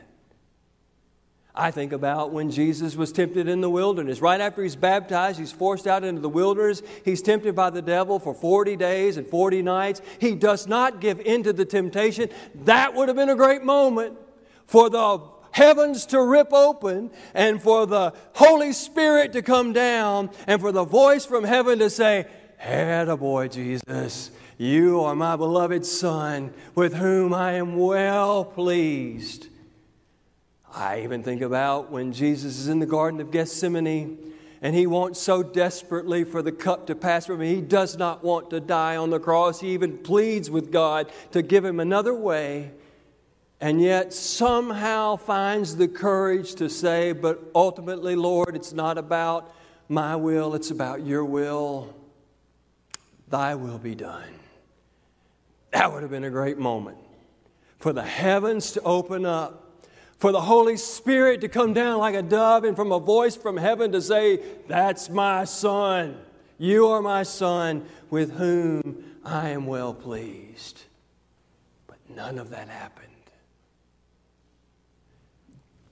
I 1.60 1.72
think 1.72 1.92
about 1.92 2.32
when 2.32 2.52
Jesus 2.52 2.96
was 2.96 3.12
tempted 3.12 3.48
in 3.48 3.62
the 3.62 3.70
wilderness. 3.70 4.22
Right 4.22 4.40
after 4.40 4.62
he's 4.62 4.76
baptized, 4.76 5.40
he's 5.40 5.52
forced 5.52 5.88
out 5.88 6.04
into 6.04 6.22
the 6.22 6.30
wilderness. 6.30 6.84
He's 7.04 7.24
tempted 7.24 7.56
by 7.56 7.72
the 7.72 7.82
devil 7.82 8.20
for 8.20 8.36
40 8.36 8.76
days 8.76 9.18
and 9.18 9.28
40 9.28 9.64
nights. 9.64 10.04
He 10.20 10.36
does 10.36 10.68
not 10.68 11.02
give 11.02 11.20
in 11.20 11.42
to 11.44 11.54
the 11.54 11.66
temptation. 11.66 12.30
That 12.66 12.94
would 12.94 13.08
have 13.08 13.18
been 13.18 13.30
a 13.30 13.36
great 13.36 13.64
moment 13.64 14.20
for 14.68 14.92
the 14.92 15.20
heavens 15.50 16.06
to 16.08 16.22
rip 16.22 16.54
open 16.54 17.10
and 17.34 17.60
for 17.60 17.88
the 17.88 18.14
Holy 18.34 18.72
Spirit 18.72 19.34
to 19.34 19.42
come 19.42 19.74
down 19.74 20.30
and 20.46 20.62
for 20.62 20.72
the 20.72 20.84
voice 20.84 21.26
from 21.26 21.44
heaven 21.44 21.80
to 21.80 21.90
say, 21.90 22.28
boy, 23.20 23.48
Jesus, 23.48 24.30
you 24.60 25.02
are 25.02 25.16
my 25.16 25.36
beloved 25.36 25.88
Son 25.88 26.54
with 26.76 26.94
whom 26.94 27.34
I 27.34 27.54
am 27.54 27.78
well 27.78 28.46
pleased. 28.46 29.48
I 30.78 31.02
even 31.02 31.24
think 31.24 31.42
about 31.42 31.90
when 31.90 32.14
Jesus 32.14 32.60
is 32.60 32.68
in 32.68 32.78
the 32.78 32.86
Garden 32.86 33.20
of 33.20 33.32
Gethsemane 33.32 34.36
and 34.62 34.76
he 34.76 34.86
wants 34.86 35.20
so 35.20 35.42
desperately 35.42 36.24
for 36.24 36.44
the 36.44 36.52
cup 36.52 36.86
to 36.88 36.96
pass 36.96 37.26
from 37.26 37.42
him. 37.42 37.56
He 37.56 37.62
does 37.62 37.98
not 37.98 38.24
want 38.24 38.52
to 38.52 38.60
die 38.60 38.96
on 38.96 39.10
the 39.10 39.20
cross. 39.20 39.60
He 39.60 39.70
even 39.70 39.98
pleads 39.98 40.52
with 40.52 40.72
God 40.72 41.12
to 41.32 41.42
give 41.42 41.66
him 41.66 41.80
another 41.80 42.14
way, 42.14 42.72
and 43.60 43.82
yet 43.82 44.14
somehow 44.14 45.16
finds 45.16 45.76
the 45.76 45.88
courage 45.88 46.54
to 46.56 46.70
say, 46.70 47.12
But 47.12 47.44
ultimately, 47.56 48.16
Lord, 48.16 48.56
it's 48.56 48.74
not 48.74 49.00
about 49.00 49.52
my 49.90 50.16
will, 50.16 50.54
it's 50.54 50.70
about 50.70 51.04
your 51.04 51.26
will. 51.26 51.96
Thy 53.30 53.56
will 53.56 53.80
be 53.80 53.96
done. 53.96 54.34
That 55.72 55.92
would 55.92 56.04
have 56.04 56.12
been 56.12 56.24
a 56.24 56.30
great 56.30 56.60
moment 56.60 56.98
for 57.80 57.94
the 57.94 58.04
heavens 58.04 58.72
to 58.74 58.82
open 58.82 59.26
up 59.26 59.67
for 60.18 60.32
the 60.32 60.42
Holy 60.42 60.78
Spirit 60.78 61.42
to 61.42 61.48
come 61.48 61.74
down 61.74 62.00
like 62.00 62.16
a 62.16 62.22
dove 62.22 62.64
and 62.64 62.76
from 62.76 62.92
a 62.92 63.00
voice 63.00 63.36
from 63.36 63.58
heaven 63.58 63.92
to 63.92 64.02
say, 64.02 64.40
That's 64.68 65.10
my 65.10 65.46
Son. 65.46 66.18
You 66.58 66.88
are 66.88 67.02
my 67.02 67.24
Son 67.24 67.86
with 68.10 68.34
whom 68.34 69.04
I 69.24 69.50
am 69.50 69.68
well 69.68 69.94
pleased. 69.94 70.82
But 71.86 71.98
none 72.10 72.40
of 72.40 72.50
that 72.50 72.68
happened. 72.68 73.06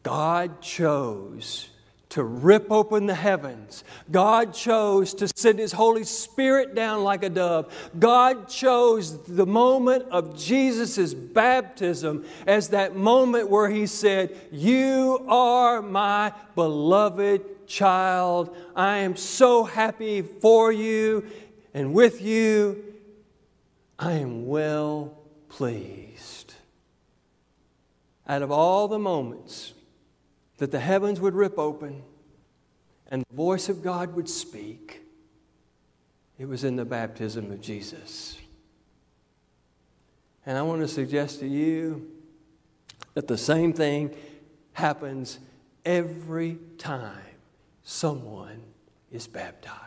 God 0.02 0.62
chose 0.62 1.70
to 2.16 2.24
rip 2.24 2.72
open 2.72 3.08
the 3.08 3.14
heavens. 3.14 3.84
God 4.10 4.54
chose 4.54 5.14
to 5.16 5.28
send 5.36 5.60
His 5.60 5.74
Holy 5.74 6.06
Spirit 6.06 6.74
down 6.74 7.04
like 7.04 7.24
a 7.24 7.30
dove. 7.30 7.92
God 8.00 8.48
chose 8.48 9.22
the 9.26 9.46
moment 9.46 10.06
of 10.12 10.38
Jesus' 10.38 11.14
baptism 11.14 12.26
as 12.48 12.70
that 12.70 12.96
moment 12.96 13.50
where 13.50 13.70
He 13.70 13.86
said, 13.86 14.34
You 14.50 15.26
are 15.28 15.82
my 15.82 16.32
beloved 16.56 17.68
child. 17.68 18.56
I 18.78 19.00
am 19.00 19.18
so 19.18 19.66
happy 19.66 20.22
for 20.22 20.72
you 20.72 21.26
and 21.74 21.94
with 21.94 22.22
you. 22.22 22.82
I 24.00 24.14
am 24.14 24.46
well 24.48 25.18
pleased. 25.50 26.54
Out 28.26 28.42
of 28.42 28.52
all 28.52 28.88
the 28.88 29.00
moments 29.00 29.74
that 30.58 30.72
the 30.72 30.80
heavens 30.80 31.20
would 31.20 31.34
rip 31.34 31.58
open 31.60 32.04
and 33.08 33.24
the 33.30 33.36
voice 33.36 33.70
of 33.70 33.84
God 33.84 34.16
would 34.16 34.30
speak, 34.30 35.02
it 36.38 36.48
was 36.48 36.64
in 36.64 36.76
the 36.76 36.86
baptism 36.86 37.52
of 37.52 37.62
Jesus. 37.62 38.38
And 40.46 40.58
I 40.58 40.62
want 40.62 40.82
to 40.82 40.88
suggest 40.88 41.40
to 41.40 41.48
you 41.48 42.12
that 43.14 43.28
the 43.28 43.38
same 43.38 43.74
thing 43.74 44.16
happens 44.74 45.40
every 45.86 46.58
time 46.78 47.18
someone 47.84 48.62
is 49.12 49.28
baptized. 49.28 49.82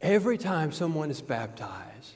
Every 0.00 0.38
time 0.38 0.72
someone 0.72 1.10
is 1.10 1.20
baptized, 1.20 2.14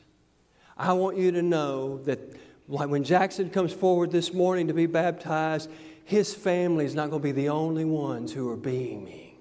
I 0.78 0.92
want 0.92 1.16
you 1.16 1.32
to 1.32 1.42
know 1.42 1.98
that 2.04 2.20
like 2.68 2.88
when 2.88 3.04
Jackson 3.04 3.50
comes 3.50 3.72
forward 3.72 4.10
this 4.10 4.32
morning 4.32 4.68
to 4.68 4.74
be 4.74 4.86
baptized, 4.86 5.70
his 6.04 6.34
family 6.34 6.84
is 6.84 6.94
not 6.94 7.10
going 7.10 7.22
to 7.22 7.24
be 7.24 7.32
the 7.32 7.48
only 7.48 7.84
ones 7.84 8.32
who 8.32 8.50
are 8.50 8.56
beaming, 8.56 9.36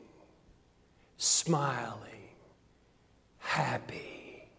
smiling, 1.18 2.30
happy. 3.40 4.50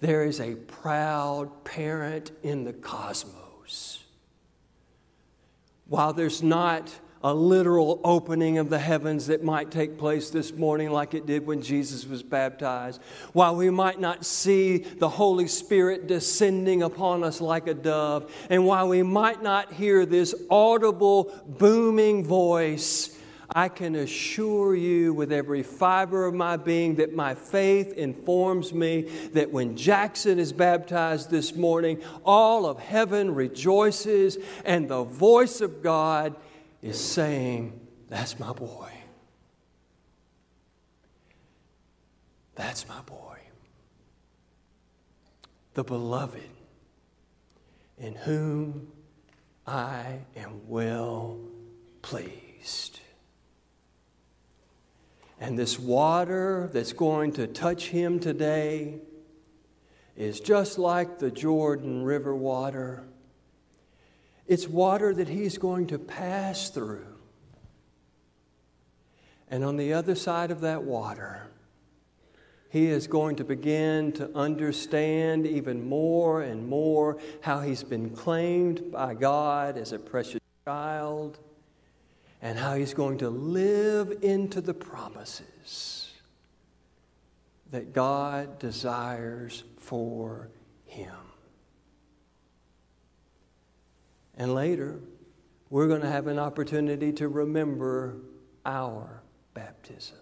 There 0.00 0.24
is 0.24 0.40
a 0.40 0.56
proud 0.56 1.64
parent 1.64 2.32
in 2.42 2.64
the 2.64 2.72
cosmos. 2.72 4.02
While 5.86 6.12
there's 6.12 6.42
not 6.42 6.92
a 7.24 7.32
literal 7.32 8.00
opening 8.02 8.58
of 8.58 8.70
the 8.70 8.78
heavens 8.78 9.28
that 9.28 9.44
might 9.44 9.70
take 9.70 9.96
place 9.98 10.30
this 10.30 10.52
morning, 10.52 10.90
like 10.90 11.14
it 11.14 11.26
did 11.26 11.46
when 11.46 11.62
Jesus 11.62 12.06
was 12.06 12.22
baptized. 12.22 13.00
While 13.32 13.56
we 13.56 13.70
might 13.70 14.00
not 14.00 14.24
see 14.24 14.78
the 14.78 15.08
Holy 15.08 15.46
Spirit 15.46 16.06
descending 16.06 16.82
upon 16.82 17.22
us 17.22 17.40
like 17.40 17.68
a 17.68 17.74
dove, 17.74 18.32
and 18.50 18.66
while 18.66 18.88
we 18.88 19.02
might 19.02 19.42
not 19.42 19.72
hear 19.72 20.04
this 20.04 20.34
audible, 20.50 21.32
booming 21.46 22.24
voice, 22.24 23.16
I 23.54 23.68
can 23.68 23.96
assure 23.96 24.74
you 24.74 25.12
with 25.12 25.30
every 25.30 25.62
fiber 25.62 26.24
of 26.24 26.32
my 26.32 26.56
being 26.56 26.94
that 26.96 27.14
my 27.14 27.34
faith 27.34 27.92
informs 27.92 28.72
me 28.72 29.02
that 29.34 29.52
when 29.52 29.76
Jackson 29.76 30.38
is 30.38 30.54
baptized 30.54 31.30
this 31.30 31.54
morning, 31.54 32.02
all 32.24 32.64
of 32.64 32.78
heaven 32.78 33.34
rejoices 33.34 34.38
and 34.64 34.88
the 34.88 35.04
voice 35.04 35.60
of 35.60 35.82
God 35.82 36.34
is 36.82 37.00
saying, 37.00 37.80
That's 38.08 38.38
my 38.38 38.52
boy. 38.52 38.90
That's 42.54 42.86
my 42.88 43.00
boy. 43.02 43.38
The 45.74 45.84
beloved, 45.84 46.42
in 47.98 48.14
whom 48.14 48.88
I 49.66 50.18
am 50.36 50.68
well 50.68 51.38
pleased. 52.02 53.00
And 55.40 55.58
this 55.58 55.78
water 55.78 56.70
that's 56.72 56.92
going 56.92 57.32
to 57.32 57.46
touch 57.46 57.88
him 57.88 58.20
today 58.20 59.00
is 60.16 60.40
just 60.40 60.78
like 60.78 61.18
the 61.18 61.30
Jordan 61.30 62.04
River 62.04 62.36
water 62.36 63.04
it's 64.46 64.68
water 64.68 65.14
that 65.14 65.28
he's 65.28 65.58
going 65.58 65.86
to 65.88 65.98
pass 65.98 66.70
through. 66.70 67.06
And 69.48 69.64
on 69.64 69.76
the 69.76 69.92
other 69.92 70.14
side 70.14 70.50
of 70.50 70.62
that 70.62 70.82
water, 70.82 71.48
he 72.70 72.86
is 72.86 73.06
going 73.06 73.36
to 73.36 73.44
begin 73.44 74.12
to 74.12 74.34
understand 74.34 75.46
even 75.46 75.86
more 75.86 76.40
and 76.40 76.66
more 76.66 77.18
how 77.42 77.60
he's 77.60 77.84
been 77.84 78.10
claimed 78.10 78.90
by 78.90 79.12
God 79.12 79.76
as 79.76 79.92
a 79.92 79.98
precious 79.98 80.40
child 80.64 81.38
and 82.40 82.58
how 82.58 82.74
he's 82.74 82.94
going 82.94 83.18
to 83.18 83.28
live 83.28 84.18
into 84.22 84.62
the 84.62 84.72
promises 84.72 86.14
that 87.70 87.92
God 87.92 88.58
desires 88.58 89.64
for 89.76 90.48
him. 90.86 91.21
And 94.42 94.56
later, 94.56 94.98
we're 95.70 95.86
going 95.86 96.00
to 96.00 96.10
have 96.10 96.26
an 96.26 96.40
opportunity 96.40 97.12
to 97.12 97.28
remember 97.28 98.16
our 98.66 99.22
baptism. 99.54 100.18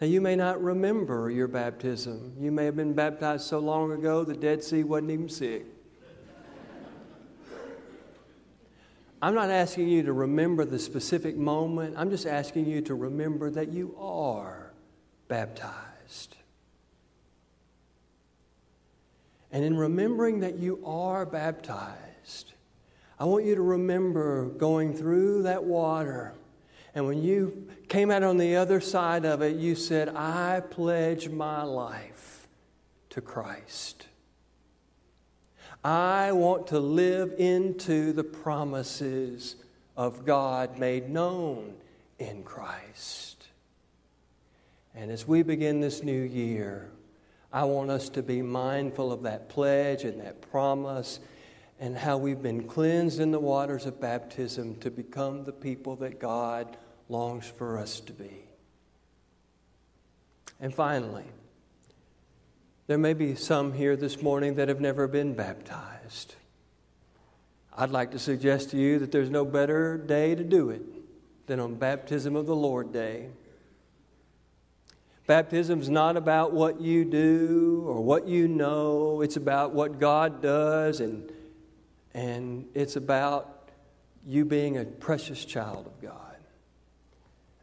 Now, 0.00 0.08
you 0.08 0.20
may 0.20 0.34
not 0.34 0.60
remember 0.60 1.30
your 1.30 1.46
baptism. 1.46 2.34
You 2.40 2.50
may 2.50 2.64
have 2.64 2.74
been 2.74 2.94
baptized 2.94 3.44
so 3.44 3.60
long 3.60 3.92
ago 3.92 4.24
the 4.24 4.34
Dead 4.34 4.64
Sea 4.64 4.82
wasn't 4.82 5.12
even 5.12 5.28
sick. 5.28 5.66
I'm 9.22 9.36
not 9.36 9.50
asking 9.50 9.86
you 9.86 10.02
to 10.02 10.12
remember 10.12 10.64
the 10.64 10.80
specific 10.80 11.36
moment. 11.36 11.94
I'm 11.96 12.10
just 12.10 12.26
asking 12.26 12.66
you 12.66 12.80
to 12.80 12.96
remember 12.96 13.50
that 13.50 13.68
you 13.68 13.94
are 14.00 14.72
baptized. 15.28 16.34
And 19.52 19.64
in 19.64 19.76
remembering 19.76 20.40
that 20.40 20.58
you 20.58 20.84
are 20.84 21.24
baptized, 21.24 22.17
I 23.18 23.24
want 23.24 23.44
you 23.44 23.54
to 23.56 23.62
remember 23.62 24.46
going 24.46 24.94
through 24.94 25.42
that 25.42 25.64
water. 25.64 26.34
And 26.94 27.06
when 27.06 27.22
you 27.22 27.68
came 27.88 28.10
out 28.10 28.22
on 28.22 28.36
the 28.36 28.56
other 28.56 28.80
side 28.80 29.24
of 29.24 29.42
it, 29.42 29.56
you 29.56 29.74
said, 29.74 30.08
I 30.10 30.60
pledge 30.60 31.28
my 31.28 31.62
life 31.62 32.46
to 33.10 33.20
Christ. 33.20 34.06
I 35.84 36.32
want 36.32 36.68
to 36.68 36.80
live 36.80 37.34
into 37.38 38.12
the 38.12 38.24
promises 38.24 39.56
of 39.96 40.24
God 40.24 40.78
made 40.78 41.08
known 41.08 41.74
in 42.18 42.42
Christ. 42.42 43.46
And 44.94 45.10
as 45.10 45.26
we 45.26 45.42
begin 45.42 45.80
this 45.80 46.02
new 46.02 46.22
year, 46.22 46.90
I 47.52 47.64
want 47.64 47.90
us 47.90 48.08
to 48.10 48.22
be 48.22 48.42
mindful 48.42 49.12
of 49.12 49.22
that 49.22 49.48
pledge 49.48 50.04
and 50.04 50.20
that 50.20 50.40
promise 50.40 51.20
and 51.80 51.96
how 51.96 52.18
we've 52.18 52.42
been 52.42 52.66
cleansed 52.66 53.20
in 53.20 53.30
the 53.30 53.38
waters 53.38 53.86
of 53.86 54.00
baptism 54.00 54.76
to 54.76 54.90
become 54.90 55.44
the 55.44 55.52
people 55.52 55.96
that 55.96 56.18
God 56.18 56.76
longs 57.08 57.46
for 57.46 57.78
us 57.78 58.00
to 58.00 58.12
be. 58.12 58.44
And 60.60 60.74
finally, 60.74 61.24
there 62.88 62.98
may 62.98 63.14
be 63.14 63.34
some 63.36 63.72
here 63.72 63.96
this 63.96 64.20
morning 64.22 64.56
that 64.56 64.68
have 64.68 64.80
never 64.80 65.06
been 65.06 65.34
baptized. 65.34 66.34
I'd 67.76 67.90
like 67.90 68.10
to 68.10 68.18
suggest 68.18 68.70
to 68.70 68.76
you 68.76 68.98
that 68.98 69.12
there's 69.12 69.30
no 69.30 69.44
better 69.44 69.96
day 69.96 70.34
to 70.34 70.42
do 70.42 70.70
it 70.70 70.82
than 71.46 71.60
on 71.60 71.76
Baptism 71.76 72.34
of 72.34 72.46
the 72.46 72.56
Lord 72.56 72.92
Day. 72.92 73.28
Baptism's 75.28 75.88
not 75.88 76.16
about 76.16 76.52
what 76.52 76.80
you 76.80 77.04
do 77.04 77.84
or 77.86 78.00
what 78.00 78.26
you 78.26 78.48
know, 78.48 79.20
it's 79.20 79.36
about 79.36 79.74
what 79.74 80.00
God 80.00 80.42
does 80.42 81.00
and 81.00 81.30
And 82.18 82.66
it's 82.74 82.96
about 82.96 83.70
you 84.26 84.44
being 84.44 84.76
a 84.76 84.84
precious 84.84 85.44
child 85.44 85.86
of 85.86 86.02
God. 86.02 86.34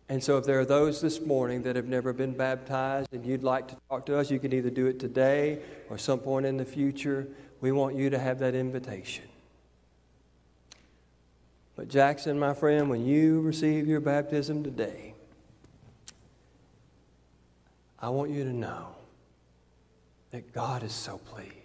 And 0.08 0.24
so, 0.24 0.38
if 0.38 0.46
there 0.46 0.58
are 0.62 0.66
those 0.66 1.02
this 1.02 1.20
morning 1.20 1.64
that 1.64 1.76
have 1.76 1.88
never 1.88 2.14
been 2.14 2.32
baptized 2.32 3.12
and 3.12 3.26
you'd 3.26 3.44
like 3.44 3.68
to 3.68 3.76
talk 3.90 4.06
to 4.06 4.18
us, 4.18 4.32
you 4.32 4.40
can 4.40 4.54
either 4.54 4.70
do 4.70 4.86
it 4.88 4.98
today 4.98 5.62
or 5.90 5.98
some 5.98 6.20
point 6.20 6.46
in 6.46 6.56
the 6.56 6.64
future. 6.64 7.28
We 7.60 7.74
want 7.74 7.98
you 7.98 8.10
to 8.10 8.18
have 8.18 8.40
that 8.40 8.56
invitation. 8.56 9.26
But, 11.76 11.90
Jackson, 11.90 12.40
my 12.40 12.54
friend, 12.54 12.90
when 12.90 13.06
you 13.06 13.42
receive 13.42 13.88
your 13.88 14.00
baptism 14.00 14.64
today, 14.64 15.16
I 18.00 18.08
want 18.08 18.32
you 18.32 18.46
to 18.46 18.54
know 18.54 18.96
that 20.32 20.54
God 20.54 20.82
is 20.82 20.94
so 20.94 21.18
pleased. 21.18 21.65